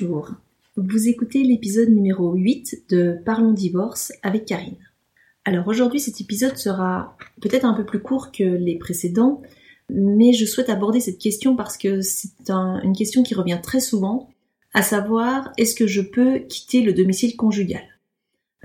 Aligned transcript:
Bonjour, 0.00 0.30
vous 0.76 1.08
écoutez 1.08 1.44
l'épisode 1.44 1.88
numéro 1.88 2.32
8 2.32 2.86
de 2.90 3.16
Parlons 3.24 3.52
divorce 3.52 4.12
avec 4.24 4.44
Karine. 4.44 4.74
Alors 5.44 5.68
aujourd'hui 5.68 6.00
cet 6.00 6.20
épisode 6.20 6.56
sera 6.56 7.16
peut-être 7.40 7.64
un 7.64 7.74
peu 7.74 7.84
plus 7.84 8.00
court 8.00 8.32
que 8.32 8.42
les 8.42 8.76
précédents, 8.76 9.40
mais 9.88 10.32
je 10.32 10.46
souhaite 10.46 10.68
aborder 10.68 10.98
cette 10.98 11.18
question 11.18 11.54
parce 11.54 11.76
que 11.76 12.00
c'est 12.00 12.50
une 12.50 12.96
question 12.96 13.22
qui 13.22 13.36
revient 13.36 13.60
très 13.62 13.78
souvent, 13.78 14.30
à 14.72 14.82
savoir 14.82 15.52
est-ce 15.58 15.76
que 15.76 15.86
je 15.86 16.00
peux 16.00 16.40
quitter 16.40 16.82
le 16.82 16.92
domicile 16.92 17.36
conjugal? 17.36 17.84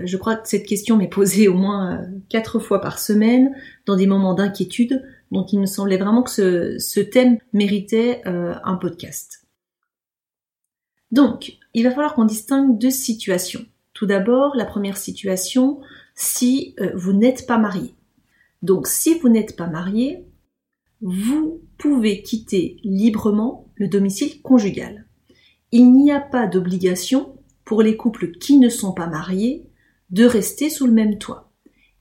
Je 0.00 0.16
crois 0.16 0.34
que 0.34 0.48
cette 0.48 0.66
question 0.66 0.96
m'est 0.96 1.06
posée 1.06 1.46
au 1.46 1.54
moins 1.54 1.92
euh, 1.92 2.06
quatre 2.28 2.58
fois 2.58 2.80
par 2.80 2.98
semaine 2.98 3.54
dans 3.86 3.94
des 3.94 4.08
moments 4.08 4.34
d'inquiétude, 4.34 5.00
donc 5.30 5.52
il 5.52 5.60
me 5.60 5.66
semblait 5.66 5.98
vraiment 5.98 6.24
que 6.24 6.78
ce, 6.80 7.00
thème 7.00 7.38
méritait 7.52 8.20
euh, 8.26 8.54
un 8.64 8.74
podcast. 8.74 9.40
Donc, 11.12 11.58
il 11.74 11.84
va 11.84 11.90
falloir 11.90 12.14
qu'on 12.14 12.24
distingue 12.24 12.78
deux 12.78 12.90
situations. 12.90 13.64
Tout 13.92 14.06
d'abord, 14.06 14.54
la 14.56 14.64
première 14.64 14.96
situation, 14.96 15.80
si 16.14 16.74
euh, 16.80 16.90
vous 16.94 17.12
n'êtes 17.12 17.46
pas 17.46 17.58
marié. 17.58 17.94
Donc, 18.62 18.86
si 18.86 19.18
vous 19.18 19.28
n'êtes 19.28 19.56
pas 19.56 19.66
marié, 19.66 20.24
vous 21.00 21.60
pouvez 21.78 22.22
quitter 22.22 22.76
librement 22.84 23.68
le 23.76 23.88
domicile 23.88 24.42
conjugal. 24.42 25.06
Il 25.72 25.92
n'y 25.92 26.12
a 26.12 26.20
pas 26.20 26.46
d'obligation 26.46 27.36
pour 27.64 27.82
les 27.82 27.96
couples 27.96 28.32
qui 28.32 28.58
ne 28.58 28.68
sont 28.68 28.92
pas 28.92 29.06
mariés 29.06 29.70
de 30.10 30.24
rester 30.24 30.68
sous 30.68 30.86
le 30.86 30.92
même 30.92 31.18
toit. 31.18 31.50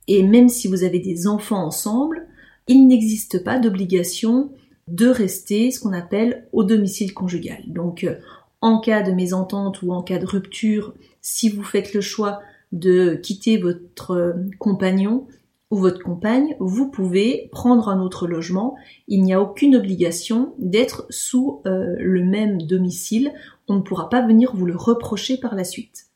Et 0.07 0.23
même 0.23 0.49
si 0.49 0.67
vous 0.67 0.83
avez 0.83 0.99
des 0.99 1.27
enfants 1.27 1.63
ensemble, 1.63 2.27
il 2.67 2.87
n'existe 2.87 3.43
pas 3.43 3.59
d'obligation 3.59 4.52
de 4.87 5.07
rester 5.07 5.69
ce 5.71 5.80
qu'on 5.80 5.93
appelle 5.93 6.47
au 6.52 6.63
domicile 6.63 7.13
conjugal. 7.13 7.63
Donc 7.67 8.03
euh, 8.03 8.15
en 8.61 8.79
cas 8.79 9.02
de 9.02 9.11
mésentente 9.11 9.81
ou 9.81 9.93
en 9.93 10.03
cas 10.03 10.19
de 10.19 10.25
rupture, 10.25 10.93
si 11.21 11.49
vous 11.49 11.63
faites 11.63 11.93
le 11.93 12.02
choix 12.02 12.41
de 12.71 13.15
quitter 13.15 13.57
votre 13.57 14.11
euh, 14.11 14.33
compagnon 14.59 15.27
ou 15.71 15.77
votre 15.77 16.02
compagne, 16.02 16.55
vous 16.59 16.89
pouvez 16.89 17.49
prendre 17.52 17.89
un 17.89 18.02
autre 18.02 18.27
logement. 18.27 18.75
Il 19.07 19.23
n'y 19.23 19.33
a 19.33 19.41
aucune 19.41 19.75
obligation 19.75 20.55
d'être 20.57 21.05
sous 21.09 21.61
euh, 21.65 21.95
le 21.99 22.23
même 22.23 22.61
domicile. 22.63 23.31
On 23.67 23.75
ne 23.75 23.81
pourra 23.81 24.09
pas 24.09 24.25
venir 24.25 24.55
vous 24.55 24.65
le 24.65 24.75
reprocher 24.75 25.37
par 25.37 25.55
la 25.55 25.63
suite. 25.63 26.07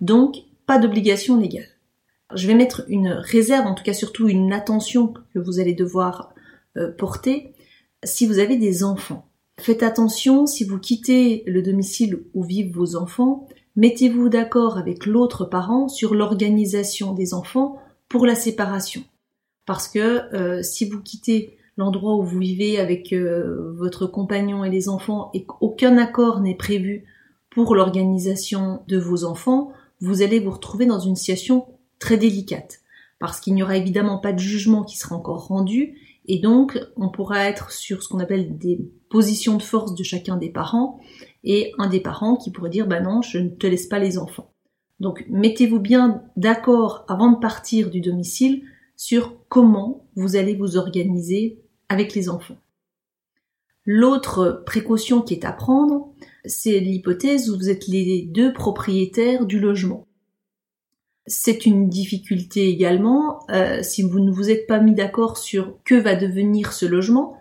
Donc, 0.00 0.36
pas 0.66 0.78
d'obligation 0.78 1.36
légale. 1.38 1.68
Je 2.34 2.48
vais 2.48 2.54
mettre 2.54 2.84
une 2.88 3.08
réserve, 3.08 3.66
en 3.66 3.74
tout 3.74 3.84
cas 3.84 3.92
surtout 3.92 4.28
une 4.28 4.52
attention 4.52 5.14
que 5.32 5.38
vous 5.38 5.60
allez 5.60 5.74
devoir 5.74 6.34
euh, 6.76 6.90
porter 6.90 7.52
si 8.02 8.26
vous 8.26 8.40
avez 8.40 8.56
des 8.56 8.82
enfants. 8.82 9.28
Faites 9.58 9.82
attention, 9.82 10.46
si 10.46 10.64
vous 10.64 10.78
quittez 10.78 11.42
le 11.46 11.62
domicile 11.62 12.24
où 12.34 12.44
vivent 12.44 12.74
vos 12.74 12.94
enfants, 12.94 13.48
mettez-vous 13.74 14.28
d'accord 14.28 14.76
avec 14.76 15.06
l'autre 15.06 15.44
parent 15.44 15.88
sur 15.88 16.14
l'organisation 16.14 17.14
des 17.14 17.32
enfants 17.32 17.78
pour 18.08 18.26
la 18.26 18.34
séparation. 18.34 19.02
Parce 19.64 19.88
que 19.88 20.34
euh, 20.34 20.62
si 20.62 20.88
vous 20.88 21.00
quittez 21.00 21.56
l'endroit 21.76 22.16
où 22.16 22.22
vous 22.22 22.38
vivez 22.38 22.78
avec 22.78 23.12
euh, 23.12 23.72
votre 23.76 24.06
compagnon 24.06 24.64
et 24.64 24.70
les 24.70 24.88
enfants 24.88 25.30
et 25.34 25.44
qu'aucun 25.44 25.98
accord 25.98 26.40
n'est 26.40 26.54
prévu 26.54 27.04
pour 27.50 27.74
l'organisation 27.74 28.82
de 28.88 28.98
vos 28.98 29.24
enfants, 29.24 29.72
vous 30.00 30.22
allez 30.22 30.38
vous 30.38 30.50
retrouver 30.50 30.86
dans 30.86 31.00
une 31.00 31.16
situation 31.16 31.66
très 31.98 32.18
délicate. 32.18 32.80
Parce 33.18 33.40
qu'il 33.40 33.54
n'y 33.54 33.62
aura 33.62 33.78
évidemment 33.78 34.18
pas 34.18 34.32
de 34.32 34.38
jugement 34.38 34.84
qui 34.84 34.98
sera 34.98 35.16
encore 35.16 35.46
rendu 35.46 35.96
et 36.26 36.38
donc, 36.38 36.78
on 36.96 37.08
pourra 37.08 37.44
être 37.44 37.70
sur 37.70 38.02
ce 38.02 38.08
qu'on 38.08 38.18
appelle 38.18 38.58
des 38.58 38.80
positions 39.08 39.56
de 39.56 39.62
force 39.62 39.94
de 39.94 40.02
chacun 40.02 40.36
des 40.36 40.50
parents, 40.50 40.98
et 41.44 41.72
un 41.78 41.88
des 41.88 42.00
parents 42.00 42.36
qui 42.36 42.50
pourrait 42.50 42.70
dire, 42.70 42.86
bah 42.86 43.00
non, 43.00 43.22
je 43.22 43.38
ne 43.38 43.50
te 43.50 43.66
laisse 43.66 43.86
pas 43.86 43.98
les 43.98 44.18
enfants. 44.18 44.52
Donc, 44.98 45.24
mettez-vous 45.28 45.78
bien 45.78 46.22
d'accord 46.36 47.04
avant 47.08 47.30
de 47.30 47.38
partir 47.38 47.90
du 47.90 48.00
domicile 48.00 48.62
sur 48.96 49.36
comment 49.48 50.08
vous 50.16 50.36
allez 50.36 50.54
vous 50.54 50.76
organiser 50.76 51.62
avec 51.88 52.14
les 52.14 52.28
enfants. 52.28 52.56
L'autre 53.84 54.64
précaution 54.66 55.22
qui 55.22 55.34
est 55.34 55.44
à 55.44 55.52
prendre, 55.52 56.12
c'est 56.44 56.80
l'hypothèse 56.80 57.50
où 57.50 57.56
vous 57.56 57.68
êtes 57.68 57.86
les 57.86 58.22
deux 58.22 58.52
propriétaires 58.52 59.46
du 59.46 59.60
logement. 59.60 60.05
C'est 61.26 61.66
une 61.66 61.88
difficulté 61.88 62.68
également 62.68 63.40
euh, 63.50 63.82
si 63.82 64.02
vous 64.02 64.20
ne 64.20 64.30
vous 64.30 64.48
êtes 64.48 64.66
pas 64.66 64.78
mis 64.78 64.94
d'accord 64.94 65.38
sur 65.38 65.76
que 65.84 65.96
va 65.96 66.14
devenir 66.14 66.72
ce 66.72 66.86
logement. 66.86 67.38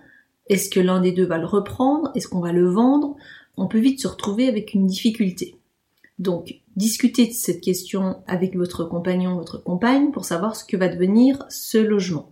Est-ce 0.47 0.69
que 0.69 0.79
l'un 0.79 1.01
des 1.01 1.11
deux 1.11 1.25
va 1.25 1.37
le 1.37 1.45
reprendre 1.45 2.11
Est-ce 2.15 2.27
qu'on 2.27 2.39
va 2.39 2.51
le 2.51 2.67
vendre 2.67 3.15
On 3.57 3.67
peut 3.67 3.79
vite 3.79 4.01
se 4.01 4.07
retrouver 4.07 4.47
avec 4.47 4.73
une 4.73 4.87
difficulté. 4.87 5.59
Donc, 6.17 6.61
discutez 6.75 7.27
de 7.27 7.33
cette 7.33 7.61
question 7.61 8.23
avec 8.25 8.55
votre 8.55 8.85
compagnon, 8.85 9.35
votre 9.35 9.61
compagne, 9.61 10.11
pour 10.11 10.25
savoir 10.25 10.55
ce 10.55 10.65
que 10.65 10.77
va 10.77 10.87
devenir 10.87 11.45
ce 11.49 11.77
logement. 11.77 12.31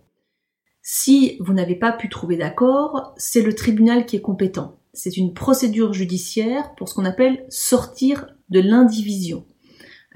Si 0.82 1.36
vous 1.40 1.52
n'avez 1.52 1.76
pas 1.76 1.92
pu 1.92 2.08
trouver 2.08 2.36
d'accord, 2.36 3.14
c'est 3.16 3.42
le 3.42 3.54
tribunal 3.54 4.06
qui 4.06 4.16
est 4.16 4.20
compétent. 4.20 4.76
C'est 4.92 5.16
une 5.16 5.34
procédure 5.34 5.92
judiciaire 5.92 6.74
pour 6.76 6.88
ce 6.88 6.94
qu'on 6.94 7.04
appelle 7.04 7.44
sortir 7.48 8.26
de 8.48 8.60
l'indivision. 8.60 9.44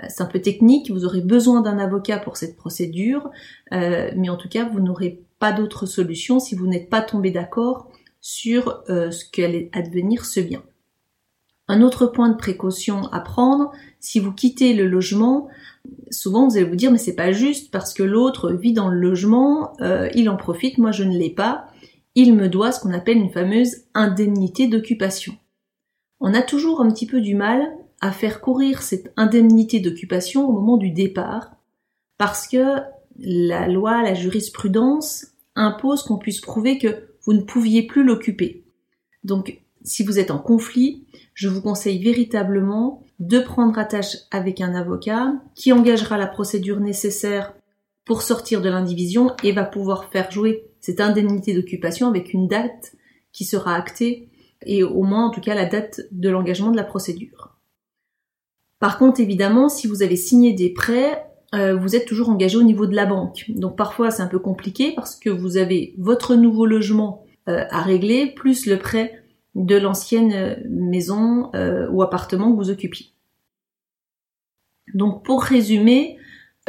Euh, 0.03 0.07
c'est 0.09 0.23
un 0.23 0.27
peu 0.27 0.41
technique, 0.41 0.91
vous 0.91 1.05
aurez 1.05 1.21
besoin 1.21 1.61
d'un 1.61 1.79
avocat 1.79 2.19
pour 2.19 2.37
cette 2.37 2.57
procédure, 2.57 3.31
euh, 3.73 4.11
mais 4.17 4.29
en 4.29 4.37
tout 4.37 4.49
cas, 4.49 4.69
vous 4.69 4.81
n'aurez 4.81 5.23
pas 5.39 5.53
d'autre 5.53 5.87
solution 5.87 6.41
si 6.41 6.55
vous 6.55 6.67
n'êtes 6.67 6.89
pas 6.89 7.03
tombé 7.03 7.31
d'accord 7.31 7.89
sur 8.21 8.83
euh, 8.89 9.11
ce 9.11 9.25
qu'allait 9.31 9.71
advenir 9.73 10.25
ce 10.25 10.41
bien. 10.41 10.63
Un 11.69 11.83
autre 11.83 12.07
point 12.07 12.31
de 12.31 12.37
précaution 12.37 13.03
à 13.13 13.21
prendre, 13.21 13.73
si 14.01 14.21
vous 14.21 14.33
quittez 14.33 14.73
le 14.73 14.87
logement, 14.87 15.49
souvent 16.11 16.49
vous 16.49 16.57
allez 16.57 16.65
vous 16.65 16.77
dire 16.77 16.91
mais 16.91 16.99
c'est 16.99 17.15
pas 17.15 17.31
juste 17.31 17.71
parce 17.71 17.93
que 17.93 18.03
l'autre 18.03 18.53
vit 18.53 18.73
dans 18.73 18.89
le 18.89 18.99
logement, 18.99 19.75
il 20.15 20.31
en 20.31 20.39
profite, 20.39 20.79
moi 20.79 20.93
je 20.93 21.05
ne 21.05 21.17
l'ai 21.17 21.29
pas, 21.29 21.67
il 22.15 22.35
me 22.35 22.49
doit 22.49 22.73
ce 22.73 22.81
qu'on 22.81 22.95
appelle 22.95 23.19
une 23.19 23.31
fameuse 23.31 23.83
indemnité 23.93 24.67
d'occupation. 24.67 25.35
On 26.21 26.33
a 26.33 26.41
toujours 26.41 26.81
un 26.81 26.91
petit 26.91 27.07
peu 27.07 27.21
du 27.21 27.35
mal 27.35 27.71
à 28.01 28.13
faire 28.13 28.41
courir 28.41 28.83
cette 28.83 29.13
indemnité 29.17 29.81
d'occupation 29.81 30.49
au 30.49 30.53
moment 30.53 30.77
du 30.77 30.91
départ, 30.91 31.53
parce 32.17 32.47
que 32.47 32.77
la 33.19 33.69
loi, 33.69 34.03
la 34.03 34.15
jurisprudence 34.15 35.27
impose 35.57 36.03
qu'on 36.03 36.19
puisse 36.19 36.41
prouver 36.41 36.79
que 36.79 37.09
vous 37.23 37.33
ne 37.33 37.43
pouviez 37.43 37.87
plus 37.87 38.05
l'occuper. 38.05 38.65
Donc, 39.25 39.61
si 39.83 40.05
vous 40.05 40.19
êtes 40.19 40.31
en 40.31 40.39
conflit, 40.39 41.07
je 41.35 41.49
vous 41.49 41.63
conseille 41.63 42.03
véritablement 42.03 43.03
de 43.19 43.41
prendre 43.41 43.79
attache 43.79 44.17
avec 44.31 44.61
un 44.61 44.75
avocat 44.75 45.33
qui 45.55 45.73
engagera 45.73 46.19
la 46.19 46.27
procédure 46.27 46.81
nécessaire 46.81 47.55
pour 48.05 48.23
sortir 48.23 48.63
de 48.63 48.69
l'indivision 48.69 49.35
et 49.43 49.53
va 49.53 49.65
pouvoir 49.65 50.11
faire 50.11 50.31
jouer 50.31 50.65
cette 50.81 51.01
indemnité 51.01 51.55
d'occupation 51.55 52.09
avec 52.09 52.33
une 52.33 52.49
date 52.49 52.95
qui 53.33 53.45
sera 53.45 53.75
actée 53.75 54.29
et 54.65 54.83
au 54.83 55.03
moins 55.03 55.27
en 55.27 55.31
tout 55.31 55.41
cas 55.41 55.55
la 55.55 55.67
date 55.67 56.01
de 56.11 56.29
l'engagement 56.29 56.71
de 56.71 56.77
la 56.77 56.85
procédure. 56.85 57.58
Par 58.79 58.99
contre, 58.99 59.21
évidemment, 59.21 59.69
si 59.69 59.87
vous 59.87 60.03
avez 60.03 60.17
signé 60.17 60.53
des 60.53 60.71
prêts, 60.71 61.25
euh, 61.55 61.77
vous 61.77 61.97
êtes 61.97 62.07
toujours 62.07 62.29
engagé 62.29 62.57
au 62.57 62.63
niveau 62.63 62.87
de 62.87 62.95
la 62.95 63.07
banque. 63.07 63.47
Donc 63.49 63.77
parfois 63.77 64.11
c'est 64.11 64.23
un 64.23 64.27
peu 64.27 64.39
compliqué 64.39 64.93
parce 64.95 65.17
que 65.17 65.31
vous 65.31 65.57
avez 65.57 65.95
votre 65.97 66.35
nouveau 66.35 66.67
logement 66.67 67.25
euh, 67.49 67.65
à 67.71 67.83
régler 67.83 68.27
plus 68.27 68.67
le 68.67 68.79
prêt 68.79 69.23
de 69.55 69.77
l'ancienne 69.77 70.33
euh, 70.33 70.57
maison 70.69 71.51
ou 71.91 72.03
appartement 72.03 72.53
que 72.53 72.57
vous 72.57 72.71
occupiez. 72.71 73.07
Donc 74.95 75.25
pour 75.25 75.43
résumer, 75.43 76.19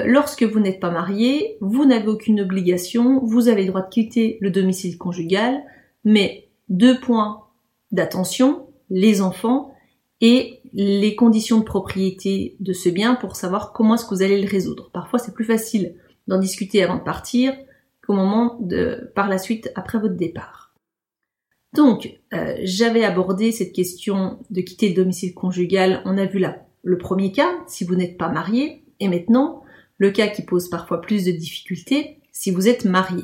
lorsque 0.03 0.43
vous 0.43 0.59
n'êtes 0.59 0.79
pas 0.79 0.91
marié, 0.91 1.57
vous 1.61 1.85
n'avez 1.85 2.07
aucune 2.07 2.41
obligation, 2.41 3.19
vous 3.23 3.49
avez 3.49 3.63
le 3.63 3.69
droit 3.69 3.81
de 3.81 3.89
quitter 3.89 4.37
le 4.41 4.49
domicile 4.49 4.97
conjugal, 4.97 5.61
mais 6.05 6.47
deux 6.69 6.99
points 6.99 7.43
d'attention, 7.91 8.67
les 8.89 9.21
enfants 9.21 9.73
et 10.21 10.58
les 10.73 11.15
conditions 11.15 11.59
de 11.59 11.63
propriété 11.63 12.55
de 12.59 12.73
ce 12.73 12.89
bien 12.89 13.15
pour 13.15 13.35
savoir 13.35 13.73
comment 13.73 13.95
est-ce 13.95 14.05
que 14.05 14.15
vous 14.15 14.21
allez 14.21 14.41
le 14.41 14.49
résoudre. 14.49 14.89
Parfois, 14.91 15.19
c'est 15.19 15.33
plus 15.33 15.45
facile 15.45 15.95
d'en 16.27 16.39
discuter 16.39 16.83
avant 16.83 16.97
de 16.97 17.03
partir 17.03 17.53
qu'au 18.05 18.13
moment 18.13 18.57
de, 18.61 19.11
par 19.15 19.27
la 19.29 19.37
suite, 19.37 19.71
après 19.75 19.99
votre 19.99 20.15
départ. 20.15 20.73
Donc, 21.75 22.19
euh, 22.33 22.55
j'avais 22.63 23.03
abordé 23.03 23.51
cette 23.51 23.73
question 23.73 24.39
de 24.49 24.61
quitter 24.61 24.89
le 24.89 24.95
domicile 24.95 25.33
conjugal. 25.33 26.01
On 26.05 26.17
a 26.17 26.25
vu 26.25 26.39
là 26.39 26.65
le 26.83 26.97
premier 26.97 27.31
cas, 27.31 27.51
si 27.67 27.83
vous 27.83 27.95
n'êtes 27.95 28.17
pas 28.17 28.29
marié, 28.29 28.83
et 28.99 29.07
maintenant, 29.07 29.63
le 29.97 30.11
cas 30.11 30.27
qui 30.27 30.41
pose 30.41 30.69
parfois 30.69 31.01
plus 31.01 31.25
de 31.25 31.31
difficultés, 31.31 32.19
si 32.31 32.51
vous 32.51 32.67
êtes 32.67 32.85
marié. 32.85 33.23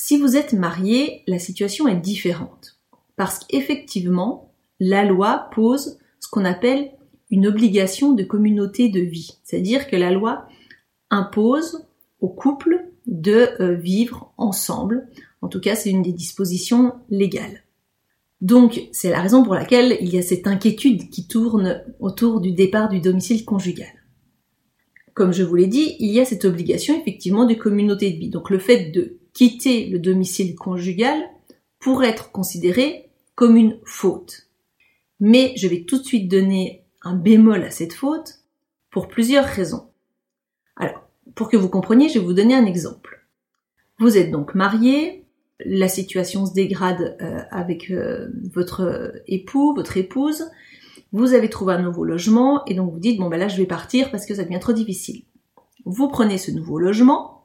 Si 0.00 0.16
vous 0.16 0.34
êtes 0.34 0.54
marié, 0.54 1.22
la 1.26 1.38
situation 1.38 1.86
est 1.86 2.00
différente. 2.00 2.78
Parce 3.16 3.38
qu'effectivement, 3.38 4.54
la 4.78 5.04
loi 5.04 5.50
pose 5.54 5.98
ce 6.20 6.28
qu'on 6.30 6.46
appelle 6.46 6.92
une 7.30 7.46
obligation 7.46 8.12
de 8.12 8.24
communauté 8.24 8.88
de 8.88 9.00
vie. 9.00 9.38
C'est-à-dire 9.44 9.88
que 9.88 9.96
la 9.96 10.10
loi 10.10 10.48
impose 11.10 11.84
au 12.20 12.30
couple 12.30 12.86
de 13.06 13.50
euh, 13.60 13.74
vivre 13.74 14.32
ensemble 14.38 15.06
En 15.42 15.48
tout 15.48 15.60
cas, 15.60 15.76
c'est 15.76 15.90
une 15.90 16.02
des 16.02 16.14
dispositions 16.14 16.94
légales. 17.10 17.62
Donc, 18.40 18.88
c'est 18.92 19.10
la 19.10 19.20
raison 19.20 19.42
pour 19.42 19.54
laquelle 19.54 19.98
il 20.00 20.08
y 20.08 20.18
a 20.18 20.22
cette 20.22 20.46
inquiétude 20.46 21.10
qui 21.10 21.26
tourne 21.26 21.84
autour 21.98 22.40
du 22.40 22.52
départ 22.52 22.88
du 22.88 23.00
domicile 23.00 23.44
conjugal. 23.44 23.92
Comme 25.12 25.34
je 25.34 25.42
vous 25.42 25.56
l'ai 25.56 25.66
dit, 25.66 25.96
il 25.98 26.10
y 26.10 26.20
a 26.20 26.24
cette 26.24 26.46
obligation 26.46 26.98
effectivement 26.98 27.44
de 27.44 27.52
communauté 27.52 28.10
de 28.10 28.16
vie. 28.16 28.30
Donc, 28.30 28.48
le 28.48 28.58
fait 28.58 28.90
de 28.92 29.19
quitter 29.32 29.86
le 29.86 29.98
domicile 29.98 30.54
conjugal 30.54 31.22
pourrait 31.78 32.10
être 32.10 32.32
considéré 32.32 33.10
comme 33.34 33.56
une 33.56 33.78
faute. 33.84 34.48
Mais 35.18 35.52
je 35.56 35.68
vais 35.68 35.82
tout 35.82 35.98
de 35.98 36.04
suite 36.04 36.30
donner 36.30 36.84
un 37.02 37.14
bémol 37.14 37.62
à 37.62 37.70
cette 37.70 37.92
faute 37.92 38.40
pour 38.90 39.08
plusieurs 39.08 39.44
raisons. 39.44 39.88
Alors, 40.76 41.02
pour 41.34 41.48
que 41.48 41.56
vous 41.56 41.68
compreniez, 41.68 42.08
je 42.08 42.18
vais 42.18 42.24
vous 42.24 42.32
donner 42.32 42.54
un 42.54 42.66
exemple. 42.66 43.26
Vous 43.98 44.16
êtes 44.16 44.30
donc 44.30 44.54
marié, 44.54 45.24
la 45.64 45.88
situation 45.88 46.46
se 46.46 46.52
dégrade 46.52 47.16
euh, 47.20 47.42
avec 47.50 47.90
euh, 47.90 48.28
votre 48.52 49.22
époux, 49.26 49.74
votre 49.74 49.96
épouse, 49.96 50.50
vous 51.12 51.34
avez 51.34 51.50
trouvé 51.50 51.74
un 51.74 51.82
nouveau 51.82 52.04
logement 52.04 52.64
et 52.66 52.74
donc 52.74 52.92
vous 52.92 53.00
dites 53.00 53.18
bon 53.18 53.28
ben 53.28 53.38
là 53.38 53.48
je 53.48 53.56
vais 53.56 53.66
partir 53.66 54.10
parce 54.10 54.26
que 54.26 54.34
ça 54.34 54.44
devient 54.44 54.60
trop 54.60 54.72
difficile. 54.72 55.24
Vous 55.84 56.08
prenez 56.08 56.38
ce 56.38 56.50
nouveau 56.50 56.78
logement 56.78 57.39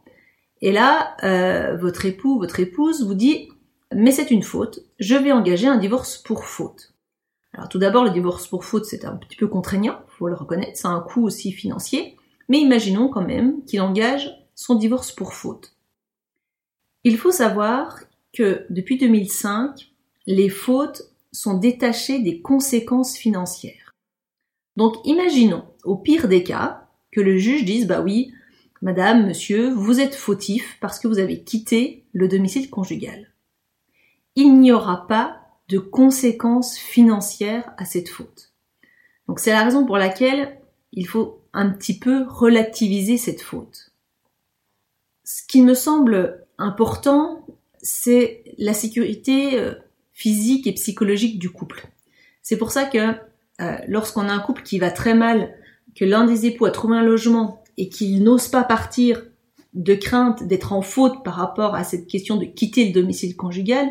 et 0.61 0.71
là 0.71 1.15
euh, 1.23 1.77
votre 1.77 2.05
époux, 2.05 2.39
votre 2.39 2.59
épouse 2.59 3.05
vous 3.05 3.15
dit 3.15 3.49
mais 3.93 4.11
c'est 4.11 4.31
une 4.31 4.43
faute, 4.43 4.79
je 4.99 5.15
vais 5.15 5.31
engager 5.31 5.67
un 5.67 5.77
divorce 5.77 6.17
pour 6.17 6.45
faute. 6.45 6.93
Alors 7.53 7.69
tout 7.69 7.79
d'abord 7.79 8.03
le 8.03 8.09
divorce 8.09 8.47
pour 8.47 8.65
faute 8.65 8.85
c'est 8.85 9.05
un 9.05 9.15
petit 9.15 9.37
peu 9.37 9.47
contraignant, 9.47 9.99
faut 10.07 10.27
le 10.27 10.35
reconnaître, 10.35 10.77
c'est 10.77 10.87
un 10.87 10.99
coût 10.99 11.23
aussi 11.23 11.51
financier, 11.51 12.17
mais 12.49 12.59
imaginons 12.59 13.09
quand 13.09 13.25
même 13.25 13.63
qu'il 13.65 13.81
engage 13.81 14.29
son 14.55 14.75
divorce 14.75 15.11
pour 15.11 15.33
faute. 15.33 15.75
Il 17.03 17.17
faut 17.17 17.31
savoir 17.31 17.99
que 18.33 18.65
depuis 18.69 18.97
2005, 18.97 19.91
les 20.25 20.49
fautes 20.49 21.03
sont 21.31 21.57
détachées 21.57 22.19
des 22.19 22.41
conséquences 22.41 23.15
financières. 23.15 23.93
Donc 24.75 24.95
imaginons, 25.05 25.65
au 25.83 25.95
pire 25.95 26.27
des 26.27 26.43
cas, 26.43 26.87
que 27.11 27.21
le 27.21 27.37
juge 27.37 27.63
dise 27.63 27.87
bah 27.87 28.01
oui, 28.01 28.33
madame, 28.81 29.27
monsieur, 29.27 29.69
vous 29.69 29.99
êtes 29.99 30.15
fautif 30.15 30.77
parce 30.81 30.99
que 30.99 31.07
vous 31.07 31.19
avez 31.19 31.43
quitté 31.43 32.05
le 32.13 32.27
domicile 32.27 32.69
conjugal. 32.69 33.31
Il 34.35 34.59
n'y 34.59 34.71
aura 34.71 35.07
pas 35.07 35.41
de 35.69 35.79
conséquences 35.79 36.77
financières 36.77 37.73
à 37.77 37.85
cette 37.85 38.09
faute. 38.09 38.51
Donc 39.27 39.39
c'est 39.39 39.51
la 39.51 39.63
raison 39.63 39.85
pour 39.85 39.97
laquelle 39.97 40.59
il 40.91 41.07
faut 41.07 41.41
un 41.53 41.69
petit 41.69 41.97
peu 41.97 42.25
relativiser 42.27 43.17
cette 43.17 43.41
faute. 43.41 43.91
Ce 45.23 45.41
qui 45.47 45.61
me 45.61 45.73
semble 45.73 46.45
important, 46.57 47.45
c'est 47.81 48.43
la 48.57 48.73
sécurité 48.73 49.59
euh, 49.59 49.73
physique 50.13 50.67
et 50.67 50.73
psychologique 50.73 51.39
du 51.39 51.49
couple. 51.49 51.87
C'est 52.41 52.57
pour 52.57 52.71
ça 52.71 52.85
que 52.85 53.15
euh, 53.61 53.77
lorsqu'on 53.87 54.27
a 54.27 54.33
un 54.33 54.39
couple 54.39 54.63
qui 54.63 54.79
va 54.79 54.91
très 54.91 55.15
mal, 55.15 55.55
que 55.95 56.05
l'un 56.05 56.25
des 56.25 56.45
époux 56.45 56.65
a 56.65 56.71
trouvé 56.71 56.97
un 56.97 57.03
logement 57.03 57.63
et 57.77 57.89
qu'il 57.89 58.23
n'ose 58.23 58.47
pas 58.47 58.63
partir 58.63 59.23
de 59.73 59.93
crainte 59.93 60.43
d'être 60.43 60.73
en 60.73 60.81
faute 60.81 61.23
par 61.23 61.35
rapport 61.35 61.75
à 61.75 61.83
cette 61.83 62.07
question 62.07 62.37
de 62.37 62.45
quitter 62.45 62.85
le 62.85 62.93
domicile 62.93 63.35
conjugal, 63.35 63.89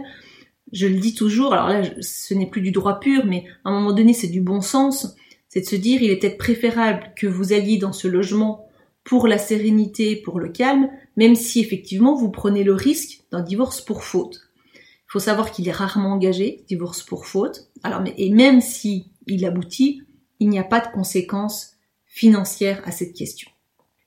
je 0.72 0.86
le 0.86 0.98
dis 0.98 1.14
toujours, 1.14 1.52
alors 1.52 1.68
là 1.68 1.82
ce 2.00 2.34
n'est 2.34 2.48
plus 2.48 2.62
du 2.62 2.72
droit 2.72 2.98
pur, 2.98 3.26
mais 3.26 3.44
à 3.64 3.70
un 3.70 3.72
moment 3.72 3.92
donné 3.92 4.12
c'est 4.12 4.28
du 4.28 4.40
bon 4.40 4.60
sens, 4.60 5.14
c'est 5.48 5.60
de 5.60 5.66
se 5.66 5.76
dire 5.76 6.02
il 6.02 6.10
est 6.10 6.16
peut-être 6.16 6.38
préférable 6.38 7.12
que 7.16 7.26
vous 7.26 7.52
alliez 7.52 7.76
dans 7.76 7.92
ce 7.92 8.08
logement 8.08 8.66
pour 9.04 9.28
la 9.28 9.38
sérénité, 9.38 10.16
pour 10.16 10.40
le 10.40 10.48
calme, 10.48 10.88
même 11.16 11.36
si 11.36 11.60
effectivement 11.60 12.16
vous 12.16 12.30
prenez 12.30 12.64
le 12.64 12.74
risque 12.74 13.20
d'un 13.30 13.42
divorce 13.42 13.80
pour 13.82 14.02
faute. 14.02 14.40
Il 14.74 15.12
faut 15.12 15.18
savoir 15.20 15.52
qu'il 15.52 15.68
est 15.68 15.72
rarement 15.72 16.12
engagé, 16.12 16.64
divorce 16.66 17.02
pour 17.02 17.26
faute. 17.26 17.68
Alors, 17.84 18.02
et 18.16 18.30
même 18.30 18.60
si 18.60 19.12
il 19.28 19.44
aboutit, 19.44 20.02
il 20.40 20.48
n'y 20.48 20.58
a 20.58 20.64
pas 20.64 20.80
de 20.80 20.90
conséquences 20.92 21.74
financières 22.06 22.82
à 22.84 22.90
cette 22.90 23.14
question. 23.14 23.50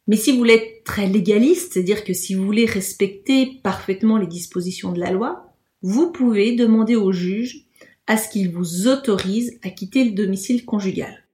Mais 0.07 0.15
si 0.15 0.31
vous 0.31 0.37
voulez 0.37 0.53
être 0.53 0.83
très 0.85 1.07
légaliste, 1.07 1.73
c'est-à-dire 1.73 2.03
que 2.03 2.13
si 2.13 2.33
vous 2.33 2.45
voulez 2.45 2.65
respecter 2.65 3.59
parfaitement 3.61 4.17
les 4.17 4.27
dispositions 4.27 4.93
de 4.93 4.99
la 4.99 5.11
loi, 5.11 5.53
vous 5.81 6.11
pouvez 6.11 6.55
demander 6.55 6.95
au 6.95 7.11
juge 7.11 7.67
à 8.07 8.17
ce 8.17 8.29
qu'il 8.29 8.51
vous 8.51 8.87
autorise 8.87 9.59
à 9.63 9.69
quitter 9.69 10.05
le 10.05 10.11
domicile 10.11 10.65
conjugal. 10.65 11.27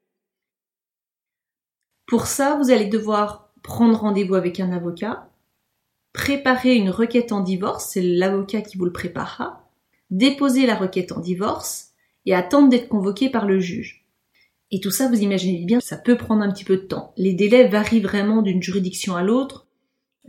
Pour 2.07 2.25
ça, 2.25 2.57
vous 2.57 2.71
allez 2.71 2.87
devoir 2.87 3.53
prendre 3.61 3.99
rendez-vous 3.99 4.35
avec 4.35 4.59
un 4.59 4.71
avocat, 4.71 5.29
préparer 6.11 6.75
une 6.75 6.89
requête 6.89 7.31
en 7.31 7.41
divorce, 7.41 7.91
c'est 7.91 8.01
l'avocat 8.01 8.61
qui 8.61 8.77
vous 8.77 8.85
le 8.85 8.91
préparera, 8.91 9.69
déposer 10.09 10.65
la 10.65 10.75
requête 10.75 11.11
en 11.11 11.19
divorce 11.19 11.91
et 12.25 12.35
attendre 12.35 12.69
d'être 12.69 12.89
convoqué 12.89 13.29
par 13.29 13.47
le 13.47 13.59
juge. 13.59 14.02
Et 14.73 14.79
tout 14.79 14.89
ça, 14.89 15.07
vous 15.07 15.21
imaginez 15.21 15.63
bien, 15.65 15.79
ça 15.79 15.97
peut 15.97 16.17
prendre 16.17 16.41
un 16.41 16.51
petit 16.51 16.63
peu 16.63 16.77
de 16.77 16.81
temps. 16.81 17.13
Les 17.15 17.33
délais 17.33 17.67
varient 17.67 18.01
vraiment 18.01 18.41
d'une 18.41 18.63
juridiction 18.63 19.15
à 19.15 19.21
l'autre. 19.21 19.67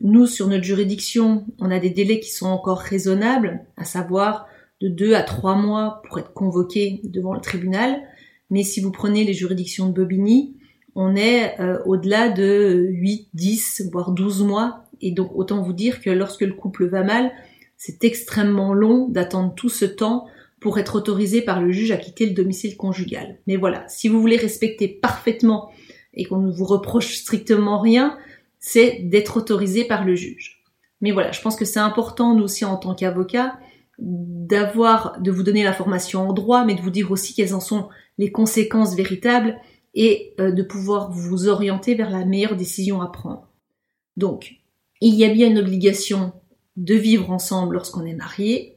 Nous, 0.03 0.27
sur 0.27 0.49
notre 0.49 0.65
juridiction, 0.65 1.47
on 1.61 1.71
a 1.71 1.81
des 1.81 1.89
délais 1.89 2.21
qui 2.21 2.31
sont 2.31 2.49
encore 2.49 2.81
raisonnables, 2.81 3.65
à 3.79 3.85
savoir 3.85 4.47
de 4.83 4.89
deux 4.89 5.15
à 5.15 5.23
trois 5.23 5.57
mois 5.57 6.03
pour 6.07 6.19
être 6.19 6.35
convoqué 6.35 7.01
devant 7.05 7.33
le 7.33 7.41
tribunal. 7.41 8.03
Mais 8.51 8.65
si 8.65 8.83
vous 8.83 8.91
prenez 8.91 9.25
les 9.25 9.33
juridictions 9.33 9.89
de 9.89 9.95
Bobigny, 9.95 10.59
on 10.95 11.17
est 11.17 11.59
euh, 11.59 11.79
au-delà 11.87 12.29
de 12.29 12.87
8, 12.91 13.31
10, 13.33 13.89
voire 13.91 14.13
12 14.13 14.43
mois. 14.43 14.85
Et 15.01 15.13
donc 15.13 15.31
autant 15.35 15.63
vous 15.63 15.73
dire 15.73 16.03
que 16.03 16.11
lorsque 16.11 16.43
le 16.43 16.53
couple 16.53 16.85
va 16.87 17.03
mal, 17.03 17.33
c'est 17.79 18.05
extrêmement 18.05 18.75
long 18.75 19.09
d'attendre 19.09 19.55
tout 19.55 19.71
ce 19.71 19.87
temps 19.87 20.27
pour 20.65 20.79
être 20.79 20.97
autorisé 20.97 21.43
par 21.43 21.61
le 21.61 21.73
juge 21.73 21.91
à 21.91 21.99
quitter 21.99 22.25
le 22.25 22.33
domicile 22.33 22.79
conjugal. 22.79 23.39
Mais 23.47 23.57
voilà, 23.57 23.87
si 23.87 24.09
vous 24.09 24.19
voulez 24.19 24.39
respecter 24.39 24.89
parfaitement 24.89 25.71
et 26.15 26.25
qu'on 26.25 26.39
ne 26.39 26.51
vous 26.51 26.65
reproche 26.65 27.17
strictement 27.17 27.79
rien, 27.79 28.17
c'est 28.61 29.01
d'être 29.03 29.37
autorisé 29.37 29.85
par 29.85 30.07
le 30.07 30.15
juge. 30.15 30.63
Mais 31.03 31.13
voilà, 31.13 31.33
je 31.33 31.43
pense 31.43 31.57
que 31.57 31.67
c'est 31.67 31.81
important, 31.81 32.35
nous 32.35 32.45
aussi 32.45 32.65
en 32.65 32.79
tant 32.79 32.95
qu'avocat, 32.95 33.59
d'avoir, 33.99 35.21
de 35.21 35.31
vous 35.31 35.43
donner 35.43 35.65
l'information 35.65 36.31
en 36.31 36.33
droit, 36.33 36.65
mais 36.65 36.75
de 36.75 36.81
vous 36.81 36.89
dire 36.89 37.11
aussi 37.11 37.35
quelles 37.35 37.55
en 37.55 37.61
sont 37.61 37.91
les 38.17 38.33
conséquences 38.33 38.97
véritables 38.97 39.59
et 39.93 40.33
euh, 40.41 40.51
de 40.51 40.63
pouvoir 40.63 41.13
vous 41.13 41.47
orienter 41.47 41.95
vers 41.95 42.09
la 42.09 42.25
meilleure 42.25 42.57
décision 42.57 43.03
à 43.03 43.09
prendre. 43.09 43.51
Donc, 44.17 44.55
il 45.03 45.15
y 45.15 45.27
a 45.27 45.29
bien 45.29 45.51
une 45.51 45.59
obligation 45.59 46.33
de 46.79 46.95
vivre 46.95 47.31
ensemble 47.31 47.75
lorsqu'on 47.75 48.07
est 48.07 48.15
marié. 48.15 48.74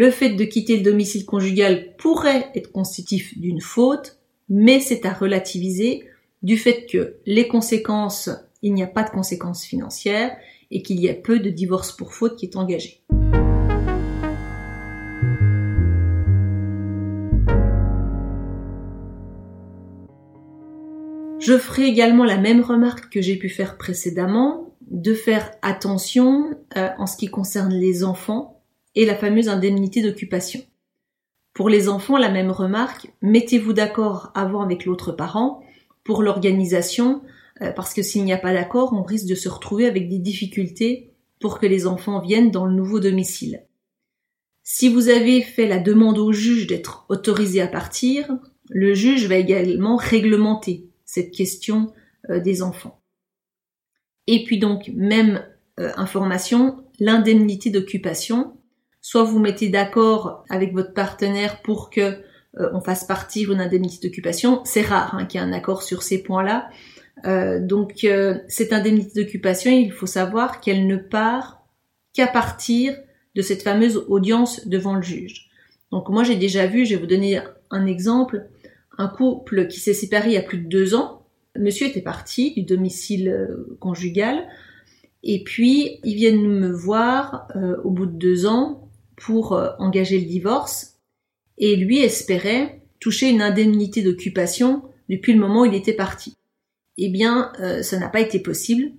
Le 0.00 0.12
fait 0.12 0.30
de 0.30 0.44
quitter 0.44 0.76
le 0.76 0.84
domicile 0.84 1.26
conjugal 1.26 1.96
pourrait 1.96 2.52
être 2.54 2.70
constitutif 2.70 3.36
d'une 3.36 3.60
faute, 3.60 4.16
mais 4.48 4.78
c'est 4.78 5.04
à 5.04 5.12
relativiser 5.12 6.04
du 6.44 6.56
fait 6.56 6.86
que 6.86 7.16
les 7.26 7.48
conséquences, 7.48 8.30
il 8.62 8.74
n'y 8.74 8.84
a 8.84 8.86
pas 8.86 9.02
de 9.02 9.10
conséquences 9.10 9.64
financières 9.64 10.36
et 10.70 10.82
qu'il 10.82 11.00
y 11.00 11.08
a 11.08 11.14
peu 11.14 11.40
de 11.40 11.50
divorce 11.50 11.90
pour 11.90 12.14
faute 12.14 12.36
qui 12.36 12.46
est 12.46 12.54
engagé. 12.54 13.00
Je 21.40 21.58
ferai 21.58 21.86
également 21.86 22.24
la 22.24 22.38
même 22.38 22.60
remarque 22.60 23.12
que 23.12 23.20
j'ai 23.20 23.34
pu 23.34 23.48
faire 23.48 23.76
précédemment, 23.76 24.76
de 24.92 25.12
faire 25.12 25.50
attention 25.62 26.54
euh, 26.76 26.88
en 26.98 27.08
ce 27.08 27.16
qui 27.16 27.26
concerne 27.26 27.74
les 27.74 28.04
enfants 28.04 28.57
et 28.98 29.06
la 29.06 29.14
fameuse 29.14 29.48
indemnité 29.48 30.02
d'occupation. 30.02 30.60
Pour 31.54 31.68
les 31.68 31.88
enfants, 31.88 32.18
la 32.18 32.32
même 32.32 32.50
remarque, 32.50 33.12
mettez-vous 33.22 33.72
d'accord 33.72 34.32
avant 34.34 34.60
avec 34.60 34.84
l'autre 34.84 35.12
parent 35.12 35.62
pour 36.02 36.20
l'organisation, 36.20 37.22
euh, 37.62 37.70
parce 37.70 37.94
que 37.94 38.02
s'il 38.02 38.24
n'y 38.24 38.32
a 38.32 38.38
pas 38.38 38.52
d'accord, 38.52 38.92
on 38.92 39.04
risque 39.04 39.28
de 39.28 39.36
se 39.36 39.48
retrouver 39.48 39.86
avec 39.86 40.08
des 40.08 40.18
difficultés 40.18 41.12
pour 41.38 41.60
que 41.60 41.66
les 41.66 41.86
enfants 41.86 42.18
viennent 42.18 42.50
dans 42.50 42.66
le 42.66 42.74
nouveau 42.74 42.98
domicile. 42.98 43.62
Si 44.64 44.88
vous 44.88 45.08
avez 45.08 45.42
fait 45.42 45.68
la 45.68 45.78
demande 45.78 46.18
au 46.18 46.32
juge 46.32 46.66
d'être 46.66 47.06
autorisé 47.08 47.60
à 47.60 47.68
partir, 47.68 48.36
le 48.68 48.94
juge 48.94 49.28
va 49.28 49.36
également 49.36 49.94
réglementer 49.94 50.88
cette 51.04 51.30
question 51.30 51.92
euh, 52.30 52.40
des 52.40 52.62
enfants. 52.62 53.00
Et 54.26 54.42
puis 54.42 54.58
donc, 54.58 54.90
même 54.92 55.46
euh, 55.78 55.92
information, 55.96 56.82
l'indemnité 56.98 57.70
d'occupation. 57.70 58.57
Soit 59.08 59.22
vous 59.22 59.38
mettez 59.38 59.70
d'accord 59.70 60.44
avec 60.50 60.74
votre 60.74 60.92
partenaire 60.92 61.62
pour 61.62 61.88
que 61.88 62.00
euh, 62.58 62.68
on 62.74 62.82
fasse 62.82 63.04
partir 63.04 63.50
une 63.50 63.62
indemnité 63.62 64.06
d'occupation. 64.06 64.60
C'est 64.66 64.82
rare 64.82 65.14
hein, 65.14 65.24
qu'il 65.24 65.40
y 65.40 65.42
ait 65.42 65.46
un 65.46 65.54
accord 65.54 65.82
sur 65.82 66.02
ces 66.02 66.22
points-là. 66.22 66.68
donc 67.60 68.06
cette 68.48 68.74
indemnité 68.74 69.24
d'occupation, 69.24 69.70
il 69.70 69.92
faut 69.92 70.04
savoir 70.04 70.60
qu'elle 70.60 70.86
ne 70.86 70.98
part 70.98 71.62
qu'à 72.12 72.26
partir 72.26 72.94
de 73.34 73.40
cette 73.40 73.62
fameuse 73.62 74.04
audience 74.08 74.68
devant 74.68 74.94
le 74.94 75.00
juge. 75.00 75.48
Donc 75.90 76.10
moi 76.10 76.22
j'ai 76.22 76.36
déjà 76.36 76.66
vu, 76.66 76.84
je 76.84 76.94
vais 76.94 77.00
vous 77.00 77.06
donner 77.06 77.40
un 77.70 77.86
exemple, 77.86 78.46
un 78.98 79.08
couple 79.08 79.68
qui 79.68 79.80
s'est 79.80 79.94
séparé 79.94 80.28
il 80.28 80.34
y 80.34 80.36
a 80.36 80.42
plus 80.42 80.58
de 80.58 80.68
deux 80.68 80.94
ans. 80.94 81.22
Monsieur 81.56 81.86
était 81.86 82.02
parti 82.02 82.52
du 82.52 82.62
domicile 82.62 83.30
euh, 83.30 83.78
conjugal 83.80 84.46
Et 85.22 85.42
puis, 85.44 85.98
ils 86.04 86.14
viennent 86.14 86.46
me 86.46 86.70
voir 86.70 87.48
euh, 87.56 87.80
au 87.84 87.90
bout 87.90 88.04
de 88.04 88.12
deux 88.12 88.44
ans 88.44 88.87
pour 89.20 89.52
euh, 89.52 89.70
engager 89.78 90.18
le 90.18 90.26
divorce. 90.26 90.96
Et 91.58 91.76
lui 91.76 91.98
espérait 91.98 92.82
toucher 93.00 93.30
une 93.30 93.42
indemnité 93.42 94.02
d'occupation 94.02 94.82
depuis 95.08 95.32
le 95.32 95.40
moment 95.40 95.62
où 95.62 95.64
il 95.66 95.74
était 95.74 95.92
parti. 95.92 96.34
Eh 96.96 97.08
bien, 97.08 97.52
euh, 97.60 97.82
ça 97.82 97.98
n'a 97.98 98.08
pas 98.08 98.20
été 98.20 98.38
possible, 98.38 98.92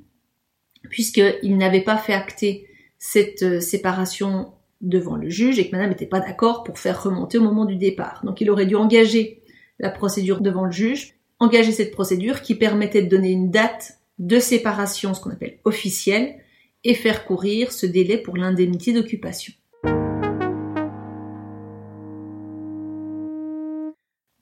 puisqu'il 0.90 1.58
n'avait 1.58 1.84
pas 1.84 1.98
fait 1.98 2.14
acter 2.14 2.68
cette 2.98 3.62
séparation 3.62 4.54
devant 4.82 5.16
le 5.16 5.30
juge 5.30 5.60
et 5.60 5.68
que 5.68 5.72
madame 5.76 5.90
n'était 5.90 6.06
pas 6.06 6.20
d'accord 6.20 6.64
pour 6.64 6.80
faire 6.80 7.04
remonter 7.04 7.38
au 7.38 7.44
moment 7.44 7.66
du 7.66 7.76
départ. 7.76 8.22
Donc 8.24 8.42
il 8.42 8.50
aurait 8.50 8.66
dû 8.66 8.76
engager 8.76 9.42
la 9.80 9.90
procédure 9.90 10.42
devant 10.42 10.66
le 10.66 10.72
juge, 10.72 11.16
engager 11.40 11.72
cette 11.72 11.92
procédure 11.92 12.42
qui 12.42 12.56
permettait 12.56 13.02
de 13.02 13.10
donner 13.10 13.32
une 13.32 13.52
date 13.52 14.00
de 14.20 14.40
séparation, 14.40 15.14
ce 15.14 15.22
qu'on 15.22 15.32
appelle 15.32 15.60
officielle, 15.64 16.36
et 16.84 16.94
faire 16.94 17.26
courir 17.26 17.72
ce 17.72 17.86
délai 17.86 18.18
pour 18.18 18.38
l'indemnité 18.38 18.94
d'occupation. 18.94 19.54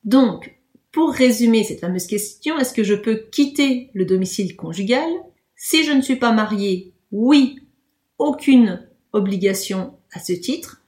Donc, 0.08 0.58
pour 0.94 1.12
résumer 1.12 1.66
cette 1.66 1.82
fameuse 1.82 2.08
question, 2.08 2.58
est-ce 2.58 2.74
que 2.74 2.86
je 2.86 2.96
peux 2.96 3.28
quitter 3.30 3.92
le 3.94 4.06
domicile 4.06 4.56
conjugal 4.56 5.10
Si 5.58 5.84
je 5.84 5.92
ne 5.92 6.02
suis 6.02 6.16
pas 6.16 6.32
mariée, 6.32 6.94
oui, 7.12 7.60
aucune 8.18 8.88
obligation 9.12 9.98
à 10.14 10.20
ce 10.20 10.32
titre. 10.32 10.82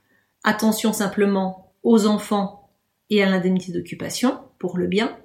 Attention 0.46 0.94
simplement 0.94 1.74
aux 1.84 2.08
enfants 2.08 2.72
et 3.10 3.22
à 3.22 3.30
l'indemnité 3.30 3.74
d'occupation 3.74 4.40
pour 4.58 4.78
le 4.78 4.88
bien. 4.88 5.18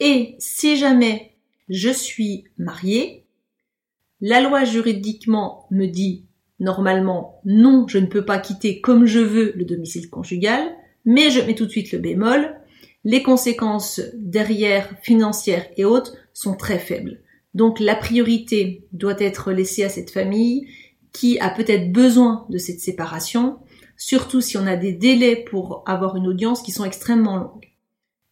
Et 0.00 0.34
si 0.38 0.78
jamais 0.78 1.36
je 1.68 1.90
suis 1.90 2.44
mariée, 2.56 3.26
la 4.22 4.40
loi 4.40 4.64
juridiquement 4.64 5.66
me 5.70 5.84
dit 5.84 6.24
normalement 6.58 7.42
non, 7.44 7.86
je 7.86 7.98
ne 7.98 8.06
peux 8.06 8.24
pas 8.24 8.38
quitter 8.38 8.80
comme 8.80 9.04
je 9.04 9.18
veux 9.18 9.52
le 9.56 9.66
domicile 9.66 10.08
conjugal, 10.08 10.74
mais 11.04 11.30
je 11.30 11.42
mets 11.42 11.54
tout 11.54 11.66
de 11.66 11.70
suite 11.70 11.92
le 11.92 11.98
bémol, 11.98 12.56
les 13.06 13.22
conséquences 13.22 14.00
derrière 14.14 14.90
financières 15.00 15.64
et 15.76 15.84
autres 15.84 16.16
sont 16.32 16.56
très 16.56 16.80
faibles. 16.80 17.20
Donc 17.54 17.78
la 17.78 17.94
priorité 17.94 18.84
doit 18.92 19.14
être 19.20 19.52
laissée 19.52 19.84
à 19.84 19.88
cette 19.88 20.10
famille 20.10 20.66
qui 21.12 21.38
a 21.38 21.50
peut-être 21.50 21.92
besoin 21.92 22.46
de 22.50 22.58
cette 22.58 22.80
séparation, 22.80 23.60
surtout 23.96 24.40
si 24.40 24.58
on 24.58 24.66
a 24.66 24.74
des 24.74 24.92
délais 24.92 25.36
pour 25.48 25.84
avoir 25.86 26.16
une 26.16 26.26
audience 26.26 26.62
qui 26.62 26.72
sont 26.72 26.84
extrêmement 26.84 27.36
longues. 27.36 27.70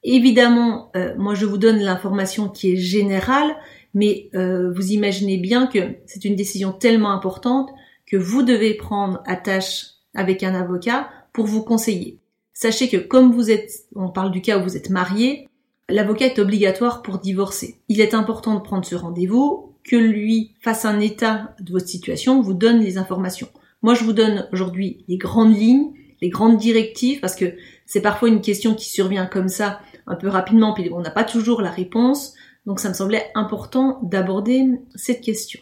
Évidemment, 0.02 0.90
euh, 0.96 1.14
moi 1.18 1.34
je 1.34 1.46
vous 1.46 1.56
donne 1.56 1.78
l'information 1.78 2.48
qui 2.48 2.72
est 2.72 2.76
générale, 2.76 3.54
mais 3.94 4.28
euh, 4.34 4.72
vous 4.72 4.90
imaginez 4.90 5.36
bien 5.36 5.68
que 5.68 5.98
c'est 6.04 6.24
une 6.24 6.34
décision 6.34 6.72
tellement 6.72 7.12
importante 7.12 7.70
que 8.06 8.16
vous 8.16 8.42
devez 8.42 8.74
prendre 8.74 9.22
attache 9.24 9.86
avec 10.14 10.42
un 10.42 10.56
avocat 10.56 11.08
pour 11.32 11.46
vous 11.46 11.62
conseiller. 11.62 12.18
Sachez 12.54 12.88
que 12.88 12.96
comme 12.96 13.32
vous 13.32 13.50
êtes, 13.50 13.86
on 13.94 14.08
parle 14.08 14.30
du 14.30 14.40
cas 14.40 14.58
où 14.58 14.62
vous 14.62 14.76
êtes 14.76 14.88
marié, 14.88 15.48
l'avocat 15.88 16.26
est 16.26 16.38
obligatoire 16.38 17.02
pour 17.02 17.18
divorcer. 17.18 17.80
Il 17.88 18.00
est 18.00 18.14
important 18.14 18.54
de 18.54 18.60
prendre 18.60 18.84
ce 18.84 18.94
rendez-vous, 18.94 19.74
que 19.82 19.96
lui 19.96 20.54
fasse 20.60 20.84
un 20.84 21.00
état 21.00 21.54
de 21.60 21.72
votre 21.72 21.88
situation, 21.88 22.40
vous 22.40 22.54
donne 22.54 22.80
les 22.80 22.96
informations. 22.96 23.48
Moi, 23.82 23.94
je 23.94 24.04
vous 24.04 24.14
donne 24.14 24.48
aujourd'hui 24.52 25.04
les 25.08 25.18
grandes 25.18 25.54
lignes, 25.54 25.92
les 26.22 26.30
grandes 26.30 26.56
directives, 26.56 27.20
parce 27.20 27.36
que 27.36 27.54
c'est 27.84 28.00
parfois 28.00 28.28
une 28.28 28.40
question 28.40 28.74
qui 28.74 28.88
survient 28.88 29.26
comme 29.26 29.48
ça 29.48 29.80
un 30.06 30.14
peu 30.14 30.28
rapidement, 30.28 30.72
puis 30.72 30.88
on 30.92 31.00
n'a 31.00 31.10
pas 31.10 31.24
toujours 31.24 31.60
la 31.60 31.70
réponse, 31.70 32.34
donc 32.66 32.80
ça 32.80 32.88
me 32.88 32.94
semblait 32.94 33.30
important 33.34 34.00
d'aborder 34.02 34.64
cette 34.94 35.20
question. 35.20 35.60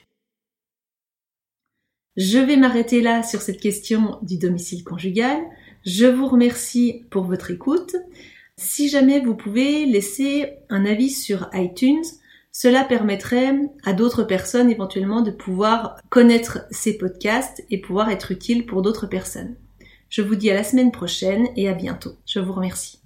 Je 2.16 2.38
vais 2.38 2.56
m'arrêter 2.56 3.00
là 3.00 3.22
sur 3.22 3.40
cette 3.40 3.60
question 3.60 4.18
du 4.22 4.38
domicile 4.38 4.84
conjugal. 4.84 5.40
Je 5.84 6.06
vous 6.06 6.28
remercie 6.28 7.04
pour 7.10 7.24
votre 7.24 7.50
écoute. 7.50 7.96
Si 8.56 8.88
jamais 8.88 9.20
vous 9.20 9.34
pouvez 9.34 9.84
laisser 9.84 10.58
un 10.68 10.86
avis 10.86 11.10
sur 11.10 11.50
iTunes, 11.54 12.04
cela 12.52 12.84
permettrait 12.84 13.52
à 13.82 13.92
d'autres 13.92 14.22
personnes 14.22 14.70
éventuellement 14.70 15.22
de 15.22 15.30
pouvoir 15.30 15.96
connaître 16.10 16.60
ces 16.70 16.98
podcasts 16.98 17.64
et 17.70 17.80
pouvoir 17.80 18.10
être 18.10 18.30
utile 18.30 18.66
pour 18.66 18.82
d'autres 18.82 19.06
personnes. 19.06 19.56
Je 20.08 20.22
vous 20.22 20.36
dis 20.36 20.50
à 20.50 20.54
la 20.54 20.64
semaine 20.64 20.92
prochaine 20.92 21.48
et 21.56 21.68
à 21.68 21.72
bientôt. 21.72 22.12
Je 22.26 22.38
vous 22.38 22.52
remercie. 22.52 23.01